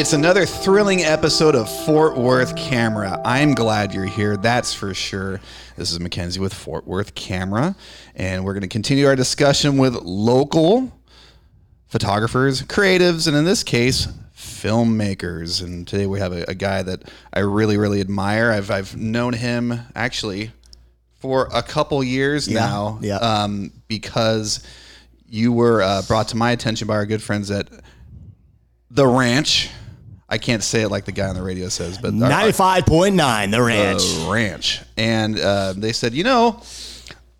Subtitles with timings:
[0.00, 3.20] It's another thrilling episode of Fort Worth Camera.
[3.22, 5.42] I'm glad you're here, that's for sure.
[5.76, 7.76] This is Mackenzie with Fort Worth Camera,
[8.14, 10.90] and we're going to continue our discussion with local
[11.88, 15.62] photographers, creatives, and in this case, filmmakers.
[15.62, 17.02] And today we have a, a guy that
[17.34, 18.50] I really, really admire.
[18.52, 20.50] I've, I've known him actually
[21.18, 23.16] for a couple years Yeah, now yeah.
[23.16, 24.66] Um, because
[25.28, 27.68] you were uh, brought to my attention by our good friends at
[28.90, 29.68] the ranch.
[30.32, 32.86] I can't say it like the guy on the radio says, but our- our- Ninety-five
[32.86, 34.02] point nine, the ranch.
[34.02, 36.62] the ranch, and uh, they said, you know,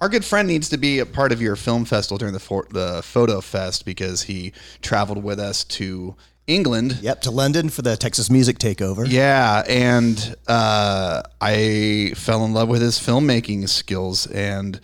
[0.01, 2.67] our good friend needs to be a part of your film festival during the for-
[2.71, 6.17] the photo fest because he traveled with us to
[6.47, 6.99] England.
[7.01, 9.07] Yep, to London for the Texas Music Takeover.
[9.09, 14.27] Yeah, and uh, I fell in love with his filmmaking skills.
[14.27, 14.81] And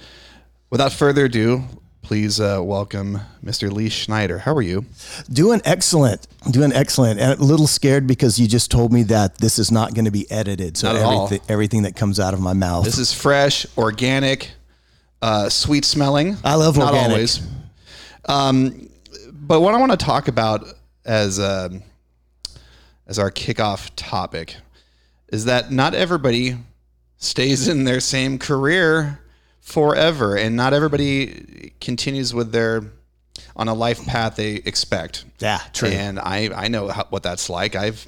[0.71, 1.65] without further ado,
[2.07, 3.69] please uh, welcome Mr.
[3.69, 4.39] Lee Schneider.
[4.39, 4.85] How are you?
[5.29, 9.59] Doing excellent, doing excellent, and a little scared because you just told me that this
[9.59, 10.77] is not going to be edited.
[10.77, 11.25] So Not at all.
[11.25, 12.85] everything, everything that comes out of my mouth.
[12.85, 14.53] This is fresh, organic,
[15.21, 16.37] uh, sweet smelling.
[16.45, 17.11] I love Not organic.
[17.11, 17.43] always.
[18.27, 18.89] Um,
[19.33, 20.65] but what I want to talk about
[21.05, 21.83] as um,
[23.09, 24.55] as our kickoff topic
[25.31, 26.57] is that not everybody
[27.17, 29.19] stays in their same career
[29.67, 32.85] forever, and not everybody continues with their
[33.57, 35.25] on a life path they expect.
[35.41, 35.89] yeah, true.
[35.89, 37.75] And I, I know how, what that's like.
[37.75, 38.07] I've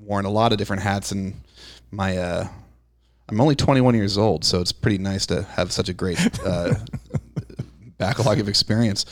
[0.00, 1.34] worn a lot of different hats and
[1.90, 2.16] my.
[2.16, 2.48] Uh,
[3.30, 6.74] I'm only 21 years old, so it's pretty nice to have such a great uh,
[7.98, 9.04] backlog of experience.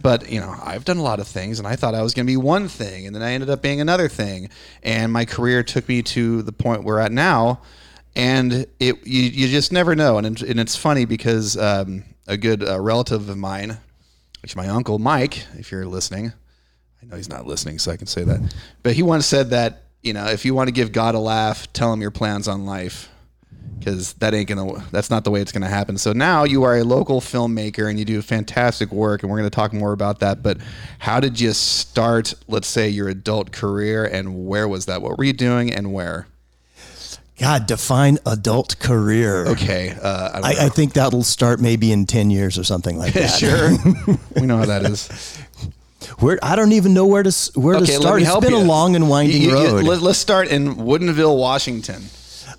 [0.00, 2.26] But you know, I've done a lot of things, and I thought I was going
[2.26, 4.48] to be one thing, and then I ended up being another thing.
[4.82, 7.60] And my career took me to the point we're at now,
[8.18, 10.18] and it you, you just never know.
[10.18, 13.78] And and it's funny because um, a good uh, relative of mine,
[14.42, 16.32] which my uncle Mike, if you're listening,
[17.00, 18.54] I know he's not listening, so I can say that.
[18.82, 21.72] But he once said that you know if you want to give God a laugh,
[21.72, 23.08] tell him your plans on life,
[23.78, 24.84] because that ain't gonna.
[24.90, 25.96] That's not the way it's gonna happen.
[25.96, 29.48] So now you are a local filmmaker and you do fantastic work, and we're gonna
[29.48, 30.42] talk more about that.
[30.42, 30.58] But
[30.98, 32.34] how did you start?
[32.48, 35.02] Let's say your adult career, and where was that?
[35.02, 36.26] What were you doing, and where?
[37.38, 39.46] God, define adult career.
[39.46, 40.54] Okay, uh, I.
[40.54, 43.28] I, I think that'll start maybe in ten years or something like that.
[43.38, 43.70] sure.
[44.40, 45.08] we know how that is.
[46.20, 48.22] Where I don't even know where to where to Okay, let start.
[48.22, 48.58] It's been you.
[48.58, 49.84] a long and winding You- you- road.
[49.84, 52.02] let, us start in Woodinville, Washington.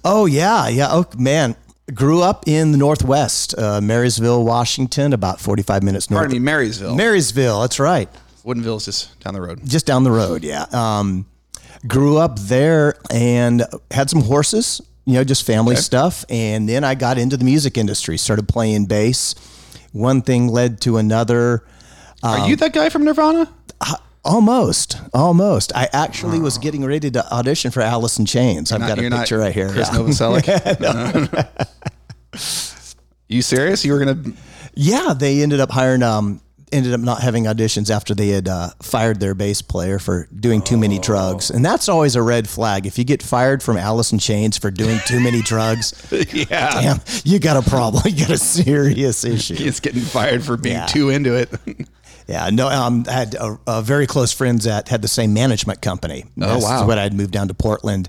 [0.04, 0.88] Oh yeah, yeah.
[0.92, 1.56] Oh man,
[1.94, 6.22] grew up in the Northwest, uh, Marysville, Washington, about forty-five minutes north.
[6.22, 6.96] Pardon me, Marysville.
[6.96, 8.08] Marysville, that's right,
[8.46, 9.60] Woodinville is just down the road.
[9.66, 10.44] just down the road.
[10.44, 10.66] Yeah.
[10.72, 11.26] Um,
[11.88, 14.82] grew up there and had some horses.
[15.06, 16.24] You know, just family stuff.
[16.30, 18.18] And then I got into the music industry.
[18.18, 19.34] Started playing bass.
[19.92, 21.64] One thing led to another.
[22.22, 23.52] Are you that guy from Nirvana?
[24.26, 25.72] Almost, almost.
[25.76, 28.72] I actually was getting ready to audition for Alice in Chains.
[28.72, 29.72] I've Not- got a you're picture right here.
[29.72, 29.98] Chris yeah.
[29.98, 31.48] Novoselic.
[33.30, 33.86] you serious?
[33.86, 34.22] You were gonna?
[34.76, 36.04] Yeah, they ended up hiring.
[36.04, 36.42] Um,
[36.72, 40.62] ended up not having auditions after they had uh, fired their bass player for doing
[40.62, 42.86] too many drugs, and that's always a red flag.
[42.86, 45.94] If you get fired from Alice in Chains for doing too many drugs,
[46.34, 46.70] Yeah.
[46.82, 48.04] damn, you got a problem.
[48.10, 49.56] You got a serious issue.
[49.56, 50.86] He's getting fired for being Yeah.
[50.88, 51.50] too into it.
[52.28, 55.82] Yeah, no, um, I had uh, uh, very close friends that had the same management
[55.82, 56.26] company.
[56.38, 56.86] That's wow.
[56.86, 58.08] when I'd moved down to Portland,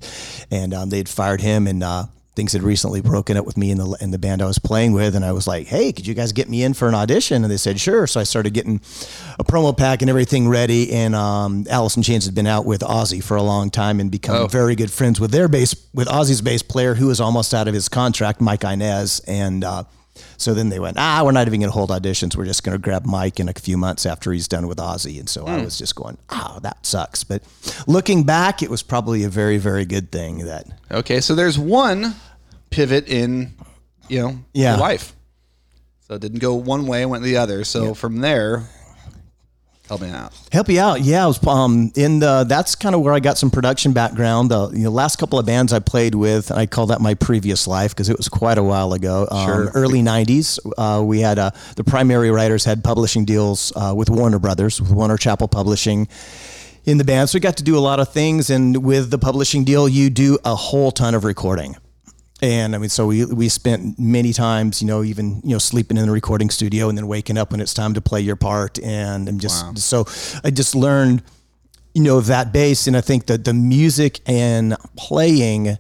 [0.50, 2.04] and um, they'd fired him, and uh,
[2.40, 4.92] things had recently broken up with me in the in the band I was playing
[4.92, 7.44] with, and I was like, "Hey, could you guys get me in for an audition?"
[7.44, 8.76] And they said, "Sure." So I started getting
[9.38, 13.22] a promo pack and everything ready, and um, in Chains had been out with Ozzy
[13.22, 14.46] for a long time and become Oh.
[14.46, 17.74] very good friends with their bass with Ozzy's bass player, who was almost out of
[17.74, 19.62] his contract, Mike Inez, and.
[19.62, 19.84] Uh,
[20.36, 22.36] so then they went, ah, we're not even going to hold auditions.
[22.36, 25.18] We're just going to grab Mike in a few months after he's done with Ozzy.
[25.18, 27.24] And so I was just going, oh, that sucks.
[27.24, 27.42] But
[27.86, 32.14] looking back, it was probably a very, very good thing that, okay, so there's one
[32.70, 33.52] pivot in,
[34.08, 34.70] you know, Yeah.
[34.72, 35.14] your life.
[36.08, 37.62] So it didn't go one way, went the other.
[37.64, 38.68] So from there,
[39.88, 40.32] help me out.
[40.52, 41.00] help you out.
[41.02, 44.50] Yeah, I was um, in the, that's kind of where I got some production background.
[44.50, 47.66] The you know, last couple of bands I played with, I call that my previous
[47.68, 49.26] life because it was quite a while ago.
[49.30, 49.70] Um, Sure.
[49.74, 54.38] Early 90s, uh, we had uh, the primary writers had publishing deals uh, with Warner
[54.40, 56.08] Brothers, with Warner Chappell Publishing.
[56.86, 57.28] in the band.
[57.28, 58.48] So we got to do a lot of things.
[58.50, 61.76] And with the publishing deal, you do a whole ton of recording.
[62.42, 65.96] And I mean, so we, we spent many times, you know, even, you know, sleeping
[65.96, 68.78] in the recording studio and then waking up when it's time to play your part.
[68.78, 70.06] And I'm just, so
[70.42, 71.22] I just learned,
[71.94, 72.86] you know, that bass.
[72.86, 75.76] And I think that the music and playing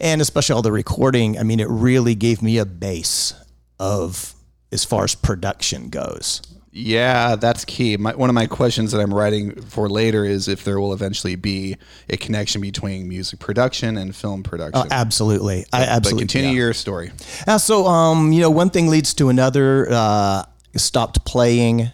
[0.00, 3.34] and especially all the recording, I mean, it really gave me a base
[3.78, 4.34] of
[4.72, 6.40] as far as production goes.
[6.72, 7.96] Yeah, that's key.
[7.96, 11.34] My, one of my questions that I'm writing for later is if there will eventually
[11.34, 11.76] be
[12.08, 14.86] a connection between music production and film production.
[14.92, 16.22] Absolutely, I but absolutely.
[16.22, 16.56] continue yeah.
[16.56, 17.10] your story.
[17.48, 19.88] Yeah, so um, you know, one thing leads to another.
[19.90, 20.44] Uh,
[20.76, 21.90] stopped playing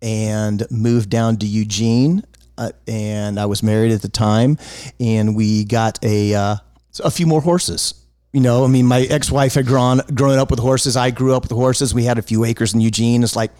[0.00, 2.22] and moved down to Eugene,
[2.56, 4.58] uh, and I was married at the time,
[5.00, 6.56] and we got a uh,
[7.02, 7.94] a few more horses.
[8.32, 10.96] You know, I mean, my ex-wife had grown grown up with horses.
[10.96, 11.92] I grew up with horses.
[11.92, 13.24] We had a few acres in Eugene.
[13.24, 13.50] It's like,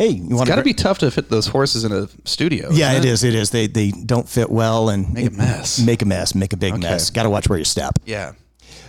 [0.00, 2.70] hey, you want Got to be tough to fit those horses in a studio.
[2.72, 3.24] Yeah, isn't it is.
[3.24, 3.50] It is.
[3.50, 5.78] They they don't fit well and Make a mess.
[5.78, 6.34] Make a mess.
[6.34, 7.10] Make a big mess.
[7.10, 7.98] Got to watch where you step.
[8.04, 8.32] Yeah.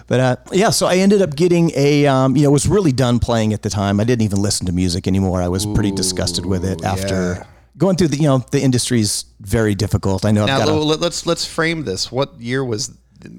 [0.08, 3.20] But uh, yeah, so I ended up getting a, um, you know, was really done
[3.20, 4.00] playing at the time.
[4.00, 5.42] I didn't even listen to music anymore.
[5.42, 7.46] I was pretty disgusted with it after yeah.
[7.78, 10.26] going through the, you know, the industry's very difficult.
[10.26, 12.12] I know Now I've got a, let- let's let's frame this.
[12.12, 12.88] What year was
[13.22, 13.32] th-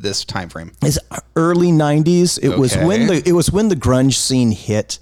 [0.00, 0.72] this time frame?
[0.82, 0.98] it's
[1.34, 2.38] early '90s.
[2.42, 4.98] It was when the it was when the grunge scene hit,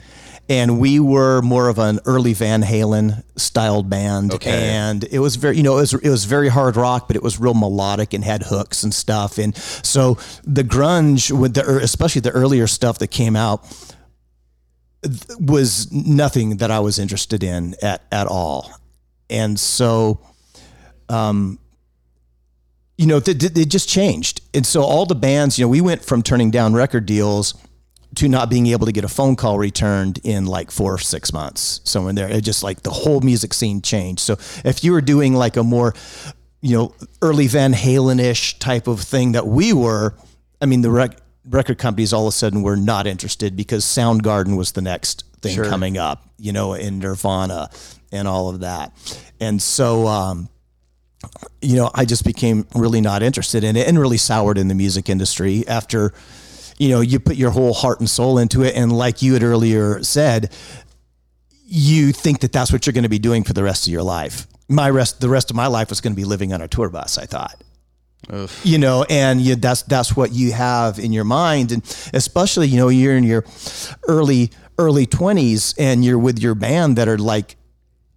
[0.49, 4.33] and we were more of an early Van Halen styled band.
[4.35, 4.71] Okay.
[4.71, 7.23] And it was very, you know, it was it was very hard rock, but it
[7.23, 9.39] was real melodic and had hooks and stuff.
[9.39, 13.65] And so the grunge, with the er, especially the earlier stuff that came out,
[15.41, 18.73] was nothing that I was interested in at at all.
[19.29, 20.21] And so
[21.09, 21.59] um,
[22.97, 24.41] you know, it just changed.
[24.55, 27.55] And so all the bands, you know, we went from turning down record deals
[28.17, 31.33] to not being able to get a phone call returned in like four or six
[31.33, 31.81] months.
[31.85, 34.21] So in there, it just like the whole music scene changed.
[34.21, 34.35] So
[34.65, 35.95] if you were doing like a more,
[36.61, 40.15] you know, early Van Halen ish type of thing that we were,
[40.61, 41.19] I mean, the rec-
[41.49, 45.55] record companies all of a sudden were not interested because Soundgarden was the next thing
[45.55, 45.67] Sure.
[45.67, 47.69] coming up, you know, in Nirvana
[48.11, 48.93] and all of that.
[49.41, 50.49] And so, um,
[51.61, 54.75] you know, I just became really not interested in it and really soured in the
[54.75, 56.15] music industry after,
[56.79, 58.75] you know, you put your whole heart and soul into it.
[58.75, 60.53] And like you had earlier said,
[61.65, 64.03] you think that that's what you're going to be doing for the rest of your
[64.03, 64.47] life.
[64.69, 66.89] My rest, the rest of my life was going to be living on a tour
[66.89, 67.19] bus.
[67.19, 67.63] I thought,
[68.65, 71.83] you know, and you, that's that's what you have in your mind, and
[72.13, 73.45] especially you know you're in your
[74.09, 77.57] early early twenties and you're with your band that are like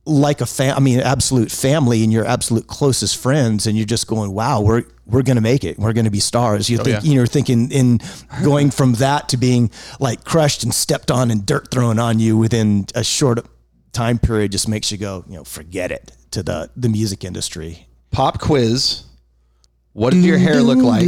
[0.05, 0.75] like a fam.
[0.75, 4.83] I mean, absolute family and your absolute closest friends, and you're just going, "Wow, we're
[5.05, 5.77] we're gonna make it.
[5.77, 7.11] We're gonna be stars." You oh, think yeah.
[7.11, 7.99] you're thinking in
[8.43, 12.37] going from that to being like crushed and stepped on and dirt thrown on you
[12.37, 13.45] within a short
[13.91, 17.87] time period just makes you go, you know, forget it to the the music industry.
[18.11, 19.03] Pop quiz.
[19.93, 21.07] What did your hair look like?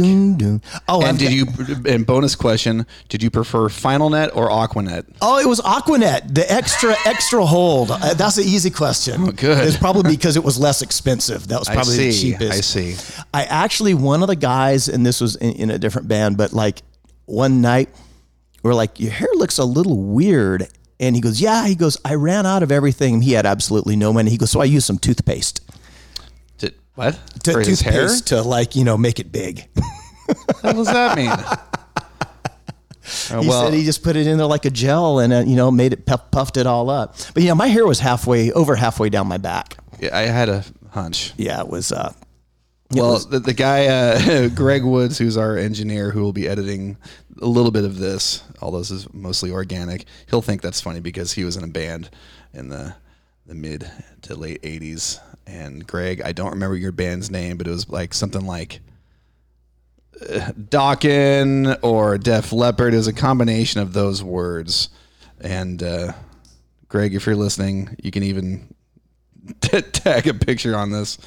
[0.88, 1.46] Oh, And I've did you?
[1.86, 5.06] And bonus question: Did you prefer Final Net or Aquanet?
[5.22, 7.90] Oh, it was Aquanet, the extra extra hold.
[7.90, 9.22] Uh, that's an easy question.
[9.22, 9.66] Oh, good.
[9.66, 11.48] It's probably because it was less expensive.
[11.48, 12.52] That was probably the cheapest.
[12.52, 13.22] I see.
[13.32, 16.52] I actually one of the guys, and this was in, in a different band, but
[16.52, 16.82] like
[17.26, 17.88] one night
[18.62, 20.68] we're like, your hair looks a little weird.
[21.00, 21.66] And he goes, yeah.
[21.66, 23.22] He goes, I ran out of everything.
[23.22, 24.30] He had absolutely no money.
[24.30, 25.60] He goes, so I used some toothpaste
[26.94, 27.18] what?
[27.44, 28.02] to For his hair?
[28.02, 29.68] toothpaste to like you know make it big.
[30.60, 31.28] What does that mean?
[31.30, 31.56] Uh,
[33.28, 35.56] He well, said he just put it in there like a gel and uh, you
[35.56, 37.16] know made it puff, puffed it all up.
[37.34, 39.76] But you know my hair was halfway over halfway down my back.
[40.00, 41.32] yeah, I had a hunch.
[41.36, 41.90] Yeah, it was.
[41.92, 42.12] Uh,
[42.94, 46.96] Well, the, the guy, uh, Greg Woods, who's our engineer, who will be editing
[47.40, 51.32] a little bit of this, although this is mostly organic, he'll think that's funny because
[51.32, 52.08] he was in a band
[52.54, 52.94] in the
[53.46, 53.90] the mid
[54.22, 55.18] to late '80s.
[55.46, 58.80] And Greg, I don't remember your band's name, but it was like something like
[60.20, 62.94] uh, Dokken or Def Leppard.
[62.94, 64.88] It was a combination of those words.
[65.40, 66.12] And uh,
[66.88, 68.72] Greg, if you're listening, you can even
[69.60, 71.18] tag a picture on this.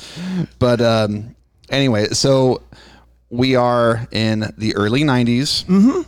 [0.60, 1.36] But um,
[1.70, 2.62] anyway, so
[3.30, 5.66] we are in the early 90s.
[5.66, 6.02] Mm-hmm.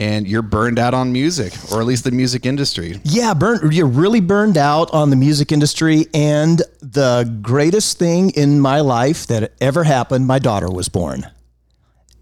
[0.00, 2.98] And you're burned out on music, or at least the music industry.
[3.04, 3.70] yeah, burn.
[3.70, 9.26] You're really burned out on the music industry, and the greatest thing in my life
[9.26, 11.26] that ever happened, my daughter was born,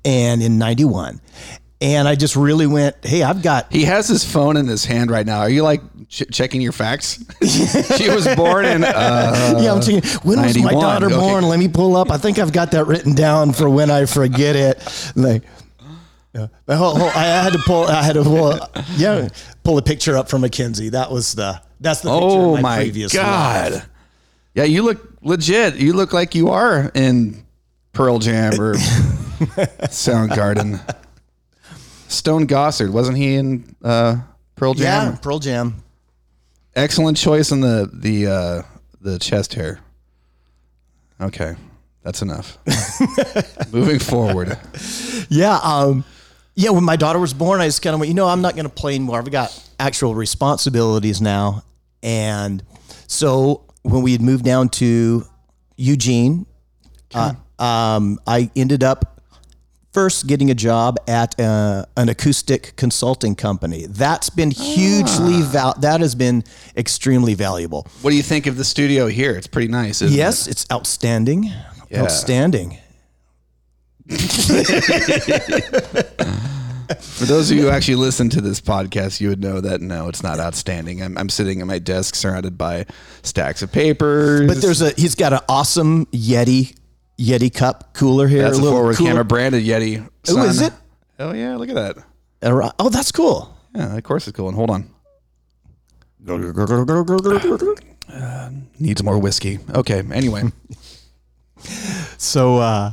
[0.04, 1.20] and in '91,
[1.80, 5.10] and I just really went, hey, I've got He has his phone in his hand
[5.12, 5.38] right now.
[5.38, 7.24] Are you like ch- checking your facts?
[7.96, 8.82] she was born in.
[8.82, 10.74] Uh, yeah, I'm thinking, when was my 91.
[10.82, 11.14] daughter Okay.
[11.14, 11.44] born?
[11.48, 12.10] Let me pull up.
[12.10, 15.12] I think I've got that written down for when I forget it.
[15.14, 15.44] Like,
[16.34, 16.46] yeah.
[16.68, 17.84] Hold- hold, I had to pull.
[17.84, 18.58] I had to pull.
[18.96, 19.28] Yeah,
[19.64, 20.90] pull a picture up from Mackenzie.
[20.90, 21.60] That was the.
[21.80, 22.10] That's the.
[22.10, 23.72] Picture oh of my, my previous god!
[23.72, 23.88] life.
[24.54, 25.76] Yeah, you look legit.
[25.76, 27.44] You look like you are in
[27.92, 28.74] Pearl Jam or
[29.86, 30.80] Soundgarden.
[32.08, 34.16] Stone Gossard wasn't he in uh,
[34.56, 35.12] Pearl Jam?
[35.12, 35.82] Yeah, Pearl Jam.
[36.74, 38.62] Excellent choice in the the uh,
[39.00, 39.80] the chest hair.
[41.20, 41.56] Okay,
[42.02, 42.58] that's enough.
[43.72, 44.58] Moving forward.
[45.28, 45.58] Yeah.
[45.62, 46.04] Um,
[46.58, 46.70] yeah.
[46.70, 48.64] When my daughter was born, I just kind of went, you know, I'm not going
[48.64, 49.18] to play anymore.
[49.18, 51.62] I've got actual responsibilities now.
[52.02, 52.64] And
[53.06, 55.24] so when we had moved down to
[55.76, 56.46] Eugene,
[57.14, 59.22] uh, um, I ended up
[59.92, 63.86] first getting a job at uh, an acoustic consulting company.
[63.86, 66.42] That's been hugely val- that has been
[66.76, 67.86] extremely valuable.
[68.02, 69.36] What do you think of the studio here?
[69.36, 70.02] It's pretty nice.
[70.02, 71.52] Isn't Yes, it's outstanding.
[71.94, 72.78] Outstanding.
[77.18, 80.08] For those of you who actually listen to this podcast, you would know that no,
[80.08, 81.02] it's not outstanding.
[81.02, 82.86] I'm, I'm sitting at my desk surrounded by
[83.22, 84.46] stacks of papers.
[84.46, 86.74] But there's a he's got an awesome Yeti
[87.18, 88.42] Yeti cup cooler here.
[88.42, 89.10] that's a, little forward cooler.
[89.10, 90.08] camera branded Yeti.
[90.30, 90.72] Oh, is it?
[91.18, 91.98] Oh yeah, look at that.
[92.42, 93.54] Uh, Oh, that's cool.
[93.74, 94.48] Yeah, of course it's cool.
[94.48, 94.88] And hold on,
[98.78, 99.58] needs more whiskey.
[99.74, 100.02] Okay.
[100.12, 100.44] Anyway,
[102.18, 102.92] So uh,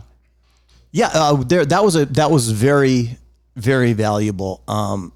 [0.95, 3.17] yeah, uh, there that was a that was very
[3.57, 4.63] very valuable.
[4.65, 5.11] Um,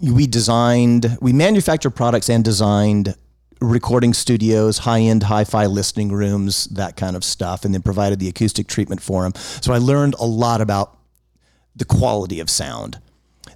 [0.00, 3.16] we designed, we manufactured products and designed
[3.60, 8.28] recording studios, high end hi-fi listening rooms, that kind of stuff, and then provided the
[8.28, 9.32] acoustic treatment for them.
[9.34, 10.96] So I learned a lot about
[11.74, 13.00] the quality of sound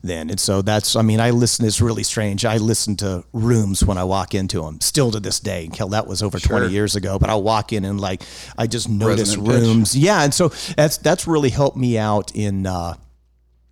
[0.03, 0.31] then.
[0.31, 2.45] And so that's, I mean, I listen, it's really strange.
[2.45, 5.69] I listen to rooms when I walk into them still to this day.
[5.77, 8.23] Hell, that was over 20 years ago, but I'll walk in and like,
[8.57, 9.67] I just notice Resonant pitch.
[9.67, 9.97] rooms.
[9.97, 10.23] Yeah.
[10.23, 12.95] And so that's, that's really helped me out in, uh,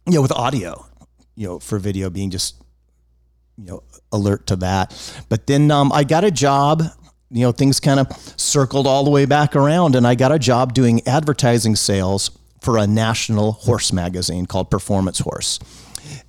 [0.07, 0.87] you know, with audio,
[1.35, 2.57] you know, for video being just,
[3.57, 4.95] you know, alert to that.
[5.29, 6.83] But then um, I got a job.
[7.29, 8.07] You know, things kind of
[8.37, 12.31] circled all the way back around, and I got a job doing advertising sales
[12.61, 15.59] for a national horse magazine called Performance Horse.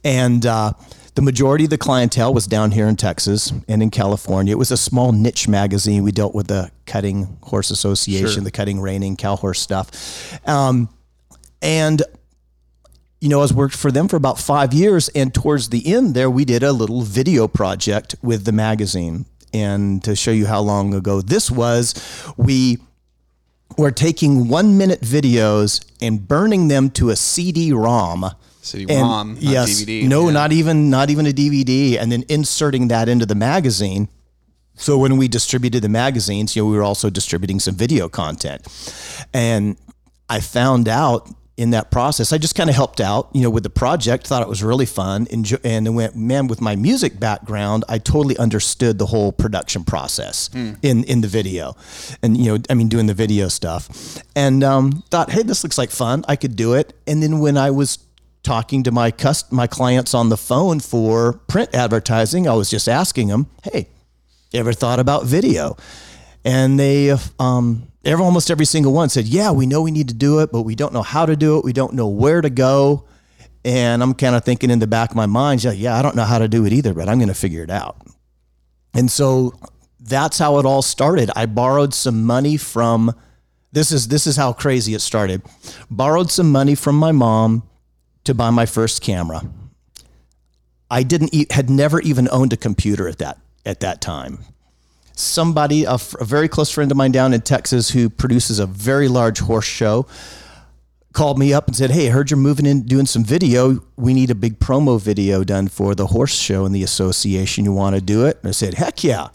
[0.03, 0.73] And uh,
[1.15, 4.51] the majority of the clientele was down here in Texas and in California.
[4.51, 6.03] It was a small niche magazine.
[6.03, 10.47] We dealt with the Cutting Horse Association, the Cutting Reining, cow horse stuff.
[10.47, 10.89] Um,
[11.61, 12.03] and
[13.19, 16.13] you know, I was worked for them for about five years, and towards the end
[16.13, 19.25] there, we did a little video project with the magazine.
[19.53, 21.95] And to show you how long ago this was,
[22.37, 22.77] we
[23.75, 27.15] were taking one minute videos and burning them to a
[28.67, 29.29] CD-ROM.
[29.31, 30.07] And- yes, DVD.
[30.07, 30.33] no, Yeah.
[30.33, 34.07] not even not even a DVD, and then inserting that into the magazine.
[34.75, 38.61] So when we distributed the magazines, you know, we were also distributing some video content.
[39.33, 39.75] And
[40.29, 43.63] I found out in that process, I just kind of helped out, you know, with
[43.63, 45.25] the project, thought it was really fun.
[45.31, 50.51] Enjoy, and went, man, with my music background, I totally understood the whole production process
[50.53, 51.75] in, in the video.
[52.21, 53.89] And, you know, I mean, doing the video stuff.
[54.35, 56.23] And um, thought, hey, this looks like fun.
[56.27, 56.93] I could do it.
[57.07, 57.97] And then when I was
[58.47, 62.87] talking to my cust- my clients on the phone for print advertising, I was just
[62.87, 63.89] asking them, hey,
[64.53, 65.75] ever thought about video?
[66.45, 70.13] And they, um, every, almost every single one said, yeah, we know we need to
[70.13, 71.65] do it, but we don't know how to do it.
[71.65, 73.03] We don't know where to go.
[73.65, 76.15] And I'm kind of thinking in the back of my mind, yeah, yeah, I don't
[76.15, 77.97] know how to do it either, but I'm going to figure it out.
[78.93, 79.59] And so
[79.99, 81.29] that's how it all started.
[81.35, 83.13] I borrowed some money from
[83.73, 85.41] this is this is how crazy it started.
[85.91, 87.63] Borrowed some money from my mom
[88.27, 89.41] to buy my first camera.
[90.89, 94.39] I didn't e- had never even owned a computer at that at that time.
[95.13, 98.67] Somebody, a, f- a very close friend of mine down in Texas, who produces a
[98.67, 100.05] very large horse show,
[101.11, 103.83] called me up and said, "Hey, I heard you're moving in, doing some video.
[103.95, 107.65] We need a big promo video done for the horse show and the association.
[107.65, 109.29] You want to do it?" And I said, "Heck yeah!"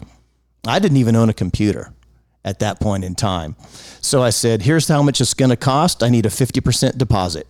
[0.65, 1.93] I didn't even own a computer
[2.45, 3.55] at that point in time,
[4.01, 6.01] so I said, "Here's how much it's going to cost.
[6.01, 7.47] I need a fifty percent deposit."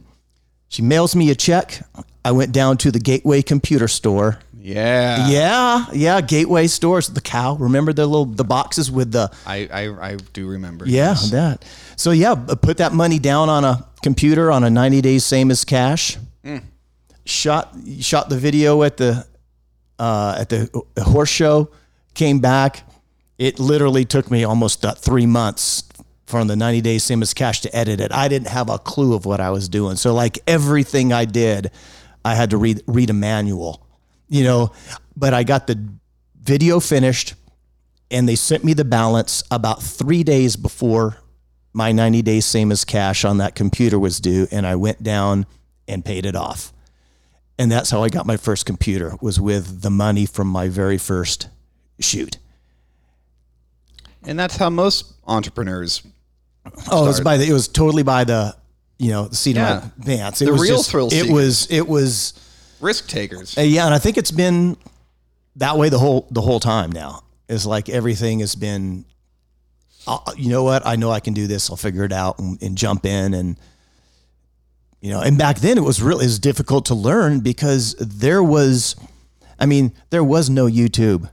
[0.73, 1.85] She mails me a check.
[2.25, 4.39] I went down to the Gateway Computer Store.
[4.59, 5.27] Yeah.
[5.29, 7.09] Yeah, yeah, Gateway stores.
[7.09, 7.53] The cow.
[7.57, 10.85] Remember the little the boxes with the I, I, I do remember.
[10.87, 11.29] yeah Yes.
[11.29, 11.63] that.
[11.95, 15.63] So yeah, put that money down on a computer on a ninety days same as
[15.63, 16.17] cash.
[17.25, 19.27] Shot shot the video at the
[19.99, 21.69] uh, at the horse show.
[22.15, 22.81] Came back.
[23.37, 25.83] It literally took me almost uh, three months
[26.25, 28.11] from the 90 days same as cash to edit it.
[28.11, 29.95] I didn't have a clue of what I was doing.
[29.95, 31.71] So like everything I did,
[32.23, 33.85] I had to read read a manual,
[34.29, 34.71] you know,
[35.17, 35.77] but I got the
[36.41, 37.33] video finished
[38.09, 41.17] and they sent me the balance about 3 days before
[41.73, 45.45] my 90 days same as cash on that computer was due and I went down
[45.87, 46.71] and paid it off.
[47.57, 50.97] And that's how I got my first computer was with the money from my very
[50.97, 51.49] first
[51.99, 52.37] shoot.
[54.25, 56.01] And that's how most entrepreneurs.
[56.89, 58.55] Oh, it was by the, it was totally by the,
[58.97, 59.77] you know, the seat Yeah.
[59.77, 60.41] of my pants.
[60.41, 61.33] It The was real just- thrill It seeker.
[61.33, 62.33] was, it was,
[62.79, 63.57] Risk takers.
[63.57, 63.85] uh, yeah.
[63.85, 64.77] And I think it's been
[65.57, 69.05] that way the whole, the whole time now is like everything has been,
[70.07, 70.85] uh, you know what?
[70.85, 71.69] I know I can do this.
[71.69, 73.33] I'll figure it out and, and jump in.
[73.33, 73.57] And,
[75.01, 78.95] you know, and back then it was really, was difficult to learn because there was,
[79.59, 81.29] I mean, there was no YouTube.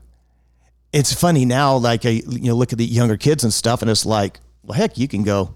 [0.93, 1.75] it's funny now.
[1.77, 4.39] Like I, you know, look at the younger kids and stuff, and it's like,
[4.71, 5.55] well, heck, you can go.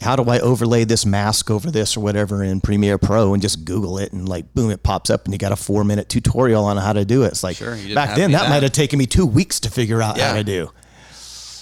[0.00, 3.64] How do I overlay this mask over this or whatever in Premiere Pro and just
[3.64, 6.64] Google it and like boom, it pops up and you got a four minute tutorial
[6.64, 7.28] on how to do it.
[7.28, 10.02] It's like Sure, back then any that might have taken me two weeks to figure
[10.02, 10.34] out how Yeah.
[10.38, 10.70] to do.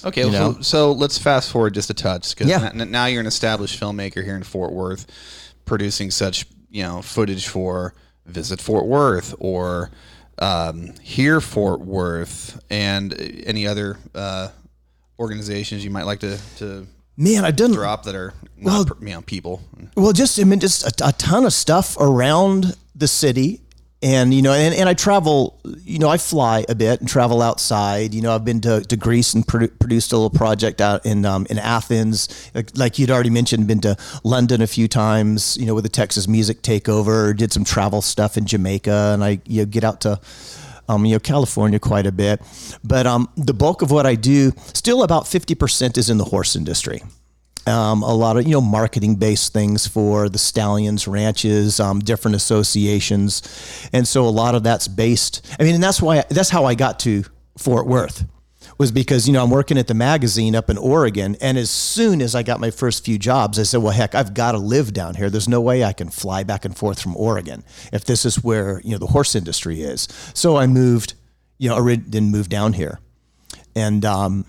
[0.05, 2.71] Okay, You so, so let's fast forward just a touch because Yeah.
[2.75, 5.05] now you're an established filmmaker here in Fort Worth,
[5.67, 7.93] producing such you know footage for
[8.25, 9.91] Visit Fort Worth or
[10.39, 13.13] um, Here Fort Worth and
[13.45, 14.49] any other uh,
[15.21, 16.87] organizations you might like to, to
[17.17, 19.61] Man, I've done drop that are Well- you know people.
[19.95, 23.61] Well, just I mean, just a, a ton of stuff around the city,
[24.03, 25.61] and you know, and, and I travel.
[25.85, 28.15] You know, I fly a bit and travel outside.
[28.15, 31.27] You know, I've been to, to Greece and produ- produced a little project out in
[31.27, 32.51] um, in Athens.
[32.55, 35.59] Like, like you'd already mentioned, been to London a few times.
[35.59, 39.41] You know, with the Texas Music Takeover, did some travel stuff in Jamaica, and I
[39.45, 40.19] you know, get out to
[40.91, 42.43] um, you know, California quite a bit.
[42.83, 46.57] But um, the bulk of what I do, still about 50% is in the horse
[46.57, 47.03] industry.
[47.67, 52.35] Um, a lot of, you know, marketing based things for the stallions, ranches, um, different
[52.35, 53.43] associations.
[53.93, 56.75] And so a lot of that's based, I mean, and that's why, that's how I
[56.75, 57.23] got to
[57.59, 58.25] Fort Worth
[58.81, 61.37] was because, you know, I'm working at the magazine up in Oregon.
[61.43, 64.33] And as soon as I got my first few jobs, I said, well, heck, I've
[64.33, 65.29] got to live down here.
[65.29, 68.81] There's no way I can fly back and forth from Oregon if this is where,
[68.83, 70.09] you know, the horse industry is.
[70.33, 71.13] So I moved,
[71.59, 73.01] you know, didn't move down here.
[73.77, 74.47] And, um,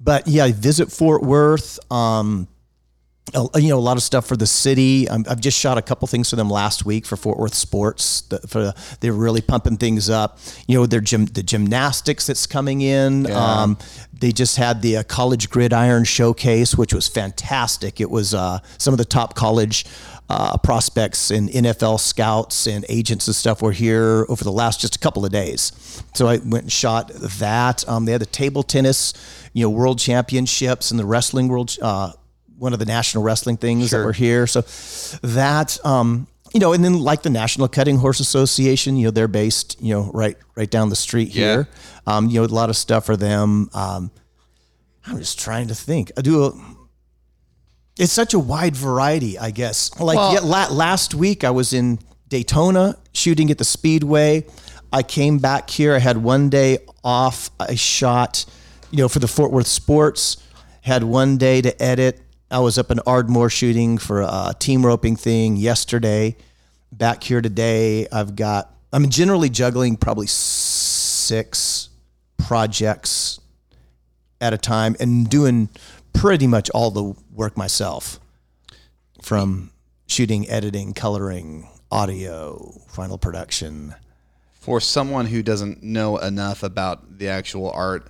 [0.00, 1.78] but yeah, I visit Fort Worth.
[1.92, 2.48] Um,
[3.32, 5.08] you know, a lot of stuff for the city.
[5.08, 8.22] Um, I've just shot a couple things for them last week for Fort Worth Sports.
[8.22, 10.38] The, for they're really pumping things up.
[10.68, 13.30] You know, their gym, the gymnastics that's coming in.
[13.30, 13.78] Um,
[14.12, 18.00] they just had the uh, college gridiron showcase, which was fantastic.
[18.00, 19.84] It was uh, some of the top college.
[20.30, 24.96] Uh, prospects and NFL scouts and agents and stuff were here over the last just
[24.96, 26.02] a couple of days.
[26.14, 27.86] So I went and shot that.
[27.86, 29.12] Um, they had the table tennis,
[29.52, 32.12] you know, world championships and the wrestling world, uh,
[32.64, 34.46] one of the national wrestling things that were here.
[34.48, 34.62] So
[35.22, 39.28] that, um, you know, and then like the National Cutting Horse Association, you know, they're
[39.28, 41.68] based, you know, right right down the street here.
[42.06, 43.68] Um, you know, a lot of stuff for them.
[43.74, 44.10] Um,
[45.06, 46.10] I'm just trying to think.
[46.16, 46.44] I do.
[46.44, 46.52] A,
[47.98, 49.90] it's such a wide variety, I guess.
[50.00, 54.44] Like Well- yeah, la- last week, I was in Daytona shooting at the Speedway.
[54.92, 55.94] I came back here.
[55.94, 57.50] I had one day off.
[57.60, 58.44] I shot,
[58.90, 60.38] you know, for the Fort Worth Sports.
[60.82, 62.20] Had one day to edit.
[62.50, 66.36] I was up in Ardmore shooting for a team roping thing yesterday.
[66.92, 68.70] Back here today, I've got.
[68.92, 71.88] I'm generally juggling probably six
[72.38, 73.40] projects
[74.40, 75.68] at a time and doing
[76.12, 78.20] pretty much all the work myself
[79.20, 79.70] from
[80.06, 83.94] shooting, editing, coloring, audio, final production.
[84.52, 88.08] for someone who doesn't know enough about the actual art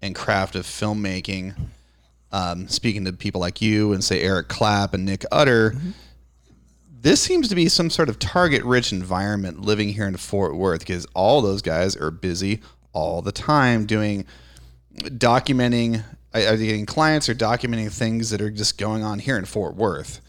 [0.00, 1.54] and craft of filmmaking,
[2.32, 5.74] um, speaking to people like you and say Eric Clapp and Nick Utter,
[7.00, 10.80] this seems to be some sort of target rich environment living here in Fort Worth
[10.80, 12.60] because all those guys are busy
[12.92, 14.26] all the time doing
[14.96, 19.74] documenting either getting clients or documenting things that are just going on here in Fort
[19.74, 20.20] Worth.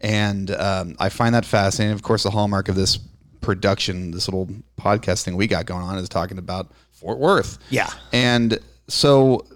[0.00, 1.94] And um, I find that fascinating.
[1.94, 2.98] Of course, the hallmark of this
[3.40, 7.58] production, this little podcast thing we got going on, is talking about Fort Worth.
[7.70, 7.90] Yeah.
[8.12, 9.46] And so,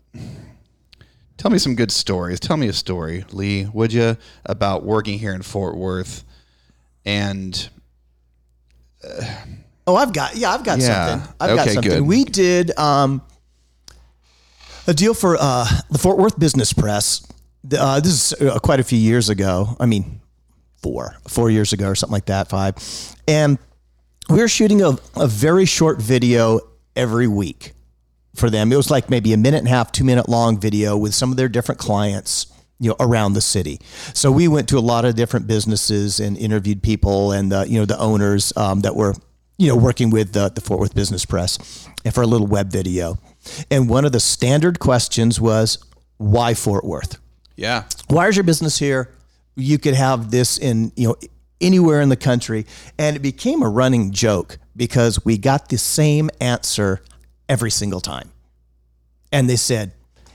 [1.41, 2.39] tell me some good stories.
[2.39, 6.23] Tell me a story, Lee, would you, about working here in Fort Worth?
[7.07, 7.69] And
[9.87, 11.07] Oh, I've got yeah, I've got Yeah.
[11.19, 11.35] something.
[11.41, 11.91] I've got something.
[11.93, 12.03] good.
[12.03, 13.23] We did um,
[14.87, 17.27] a deal for uh, the Fort Worth Business Press.
[17.77, 19.77] Uh, this is uh, quite a few years ago.
[19.81, 20.21] I mean,
[20.83, 22.75] four, four years ago or something like that, five.
[23.27, 23.59] And
[24.29, 26.61] we were shooting a, a very short video
[26.95, 27.73] every week
[28.35, 28.73] for them.
[28.73, 31.31] It was like maybe a minute and a half, two minute long video with some
[31.31, 32.47] of their different clients,
[32.79, 33.81] you know, around the city.
[34.15, 37.79] So we went to a lot of different businesses and interviewed people and the, you
[37.79, 39.15] know, the owners um, that were,
[39.59, 42.71] you know, working with the, the Fort Worth Business Press and for a little web
[42.71, 43.19] video.
[43.71, 45.79] And one of the standard questions was,
[46.19, 47.19] why Fort Worth?
[47.61, 49.13] yeah, why is your business here?
[49.55, 51.17] You could have this in, you know,
[51.61, 52.65] anywhere in the country.
[52.99, 57.03] And it became a running joke because we got the same answer
[57.51, 58.31] every single time.
[59.31, 59.93] And they said,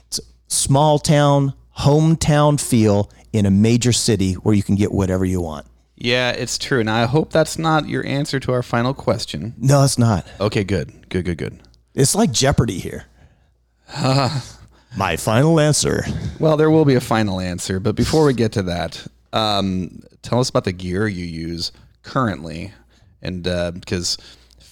[0.08, 5.25] it's a small town, hometown feel in a major city where you can get whatever
[5.25, 5.65] you want.
[5.97, 6.82] yeah, it's true.
[6.82, 9.54] And I hope that's not your answer to our final question.
[9.58, 10.28] No, it's not.
[10.39, 11.60] Okay, good, good, good, good.
[11.93, 13.06] It's like Jeopardy here.
[14.97, 16.06] My final answer.
[16.39, 20.39] Well, there will be a final answer, but before we get to that, um, tell
[20.39, 21.71] us about the gear you use
[22.04, 22.73] currently,
[23.21, 24.17] and uh, because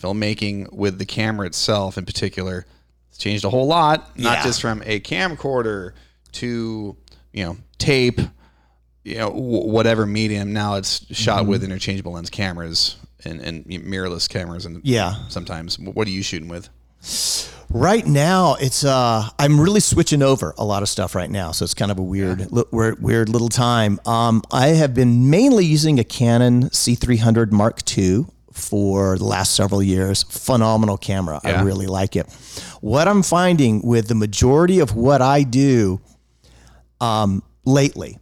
[0.03, 2.65] filmmaking with the camera itself, in particular,
[3.09, 4.43] It's changed a whole lot, not Yeah.
[4.43, 5.91] just from a camcorder
[6.33, 6.95] to
[7.31, 8.19] you know tape,
[9.03, 10.51] you know w- whatever medium.
[10.53, 11.49] Now it's shot Mm-hmm.
[11.49, 15.15] with interchangeable lens cameras and, and mirrorless cameras, and Yeah.
[15.29, 15.77] sometimes.
[15.79, 16.69] What are you shooting with?
[17.69, 21.63] Right now, it's uh, I'm really switching over a lot of stuff right now, so
[21.65, 23.99] it's kind of a weird, li- weird, weird little time.
[24.05, 29.83] Um, I have been mainly using a Canon C300 Mark II for the last several
[29.83, 30.23] years.
[30.23, 31.39] Phenomenal camera.
[31.43, 32.31] I really like it.
[32.81, 36.01] What I'm finding with the majority of what I do
[37.01, 38.19] um, lately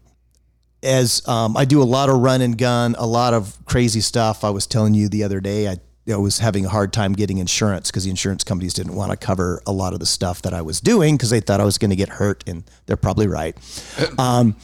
[0.83, 4.43] as um, I do a lot of run and gun, a lot of crazy stuff.
[4.43, 5.77] I was telling you the other day, I,
[6.11, 9.17] I was having a hard time getting insurance because the insurance companies didn't want to
[9.17, 11.77] cover a lot of the stuff that I was doing because they thought I was
[11.77, 13.55] going to get hurt, and they're probably right.
[14.17, 14.55] Um,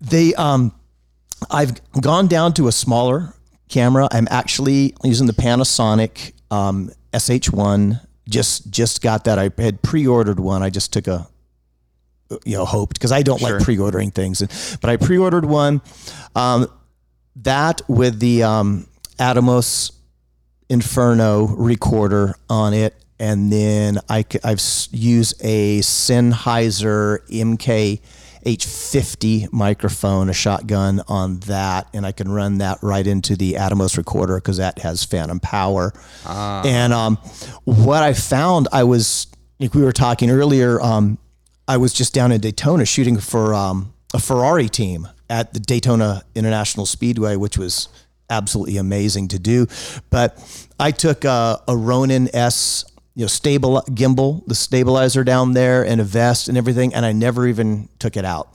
[0.00, 0.72] they, um,
[1.50, 3.34] I've gone down to a smaller
[3.68, 4.08] camera.
[4.10, 8.00] I'm actually using the Panasonic um, SH1.
[8.28, 9.38] Just just got that.
[9.38, 10.62] I had pre-ordered one.
[10.62, 11.28] I just took a
[12.44, 15.80] you know hoped because I don't like pre-ordering things, but I pre-ordered one.
[16.34, 16.70] Um,
[17.36, 18.86] that with the um,
[19.18, 19.92] Atomos
[20.68, 28.00] Inferno recorder on it, and then I, I've used a Sennheiser MK
[28.44, 33.96] H50 microphone, a shotgun on that, and I can run that right into the Atomos
[33.96, 35.92] recorder because that has phantom power.
[36.66, 37.16] And um,
[37.64, 39.26] what I found, I was
[39.60, 40.80] like we were talking earlier.
[40.80, 41.18] Um,
[41.66, 46.22] I was just down in Daytona shooting for um, a Ferrari team at the Daytona
[46.34, 47.88] International Speedway, which was
[48.30, 49.66] absolutely amazing to do.
[50.10, 50.38] But
[50.78, 52.84] I took a, a Ronin S,
[53.18, 57.10] you know, stable gimbal, the stabilizer down there, and a vest and everything, and I
[57.10, 58.48] never even took it out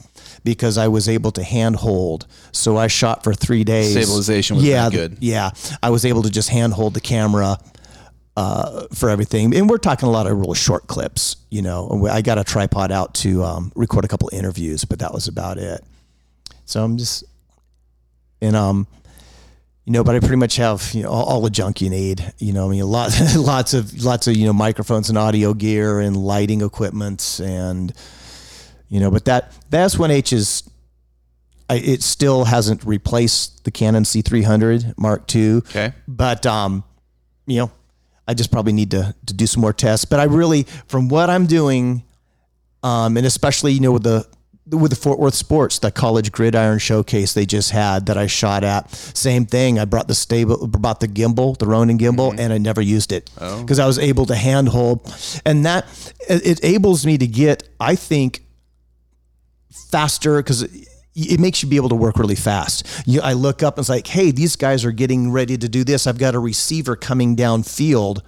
[0.45, 2.27] because I was able to hand hold.
[2.53, 3.91] So I shot for three days.
[3.91, 5.17] Stabilization was yeah, good.
[5.19, 5.51] Yeah,
[5.83, 7.57] I was able to just hand hold the camera
[8.37, 9.53] uh, for everything.
[9.53, 12.07] And we're talking a lot of really short clips, you know.
[12.09, 15.57] I got a tripod out to um, record a couple interviews, but that was about
[15.57, 15.83] it.
[16.63, 17.25] So I'm just,
[18.41, 18.87] and um,
[19.85, 22.33] you know, but I pretty much have you know all, all the junk you need.
[22.37, 25.99] You know, I mean, lots, lots of lots of you know microphones and audio gear
[25.99, 27.93] and lighting equipment and
[28.87, 30.69] you know, but that the S1H is.
[31.69, 35.55] I, it still hasn't replaced the Canon C300 Mark II.
[35.55, 35.93] Okay.
[36.09, 36.83] But um,
[37.47, 37.71] you know,
[38.27, 40.05] I just probably need to to do some more tests.
[40.05, 42.03] But I really, from what I'm doing,
[42.83, 44.27] um, and especially you know with the
[44.67, 48.63] with the Fort Worth Sports, the college gridiron showcase they just had that I shot
[48.63, 48.89] at.
[48.91, 49.77] Same thing.
[49.77, 52.39] I brought the stable, brought the gimbal, the Ronin gimbal, mm-hmm.
[52.39, 53.61] and I never used it oh.
[53.61, 55.13] because I was able to handhold,
[55.45, 55.85] and that
[56.29, 58.45] it it enables me to get, I think,
[59.69, 60.63] faster because
[61.15, 62.87] it makes you be able to work really fast.
[63.05, 65.83] You, I look up and it's like, hey, these guys are getting ready to do
[65.83, 66.07] this.
[66.07, 68.21] I've got a receiver coming downfield,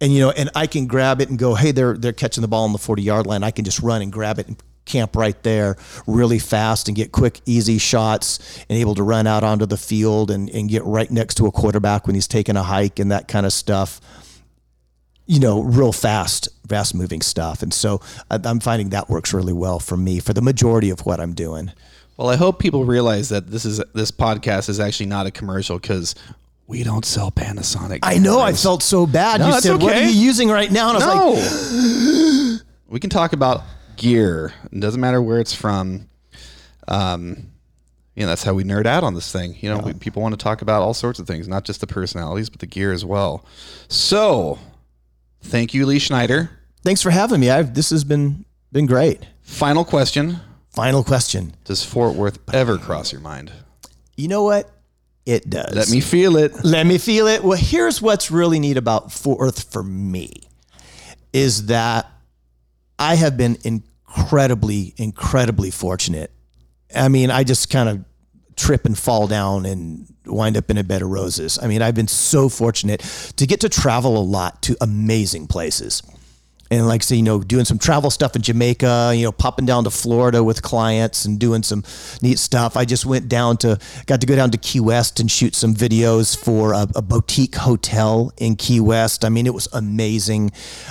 [0.00, 2.48] and you know, and I can grab it and go, hey, they're they're catching the
[2.48, 3.42] ball on the forty yard line.
[3.42, 4.56] I can just run and grab it and
[4.88, 9.44] camp right there really fast and get quick, easy shots and able to run out
[9.44, 12.62] onto the field and, and get right next to a quarterback when he's taking a
[12.62, 14.00] hike and that kind of stuff
[15.28, 17.62] you know, real fast, fast moving stuff.
[17.62, 21.20] And so I'm finding that works really well for me for the majority of what
[21.20, 21.70] I'm doing.
[22.16, 25.78] Well, I hope people realize that this is this podcast is actually not a commercial
[25.78, 26.14] because
[26.66, 28.00] we don't sell Panasonic.
[28.02, 29.40] I know I felt so bad.
[29.40, 30.94] No, you said, what are you using right now?
[30.94, 33.62] And I was like, we can talk about
[33.98, 34.54] gear.
[34.72, 36.08] It doesn't matter where it's from.
[36.86, 37.50] Um,
[38.14, 39.56] you know, that's how we nerd out on this thing.
[39.60, 41.86] You know, we, people want to talk about all sorts of things, not just the
[41.86, 43.44] personalities, but the gear as well.
[43.88, 44.58] So,
[45.42, 46.50] thank you, Lee Schneider.
[46.82, 47.50] thanks for having me.
[47.50, 49.26] I've, this has been, been great.
[49.42, 50.40] Final question
[50.78, 51.56] Final question.
[51.64, 53.50] Does Fort Worth ever cross your mind?
[54.16, 54.70] You know what?
[55.26, 55.74] It does.
[55.74, 56.52] Let me feel it.
[56.64, 57.42] Let me feel it.
[57.42, 60.34] Well, here's what's really neat about Fort Worth for me
[61.32, 62.08] is that
[62.98, 66.32] I have been incredibly, incredibly fortunate.
[66.94, 68.04] I mean, I just kind of
[68.56, 71.58] trip and fall down and wind up in a bed of roses.
[71.62, 73.00] I mean, I've been so fortunate
[73.36, 76.02] to get to travel a lot to amazing places.
[76.70, 79.84] And like say, you know, doing some travel stuff in Jamaica, you know, popping down
[79.84, 81.82] to Florida with clients and doing some
[82.20, 82.76] neat stuff.
[82.76, 85.74] I just went down to, got to go down to Key West and shoot some
[85.74, 89.24] videos for a, a boutique hotel in Key West.
[89.24, 90.50] I mean, it was amazing.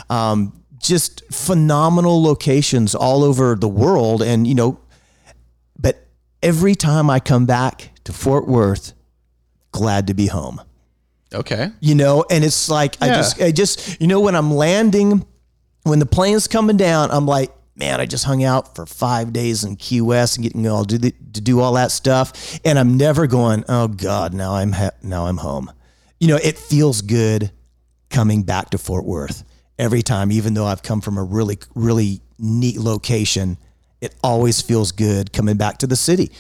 [0.10, 4.22] Um, just phenomenal locations all over the world.
[4.22, 4.80] And, you know,
[5.80, 6.08] but
[6.42, 8.94] every time I come back to Fort Worth,
[9.72, 10.62] glad to be home.
[11.34, 11.72] Okay.
[11.82, 15.26] you know and it's like i just i just you know when i'm landing
[15.84, 19.66] when the plane's coming down i'm like man i just hung out for five days
[19.66, 22.58] in key west and getting all do the, to do all that stuff.
[22.64, 25.70] And i'm never going oh god now i'm ha- now i'm home.
[26.18, 27.52] You know it feels good
[28.10, 29.44] coming back to fort worth
[29.80, 33.58] every time, even though I've come from a really, really neat location.
[34.02, 36.32] It always feels good coming back to the city,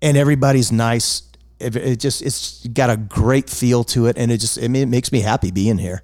[0.00, 1.22] and everybody's nice.
[1.58, 4.86] It, it just it's got a great feel to it, and it just it, it
[4.86, 6.02] makes me happy being here.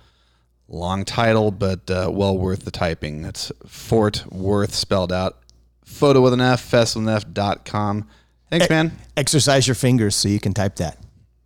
[0.73, 3.21] Long title, but uh, well worth the typing.
[3.21, 5.37] That's Fort Worth spelled out.
[5.83, 8.07] Photo with an F, fest with an F dot com.
[8.49, 8.93] Thanks, man.
[9.17, 10.97] Exercise your fingers so you can type that.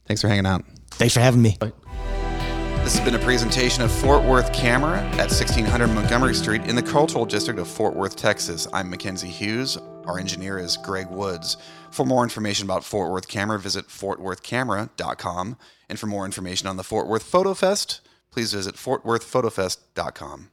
[0.05, 0.63] Thanks for hanging out.
[0.91, 1.57] Thanks for having me.
[1.59, 6.83] This has been a presentation of Fort Worth Camera at 1600 Montgomery Street in the
[6.83, 8.67] Cultural District of Fort Worth, Texas.
[8.73, 9.75] I'm Mackenzie Hughes.
[10.05, 11.57] Our engineer is Greg Woods.
[11.89, 15.57] For more information about Fort Worth Camera, visit fortworthcamera.com.
[15.89, 18.01] And for more information on the Fort Worth Photo Fest,
[18.35, 20.49] please visit fortworthphotofest.com.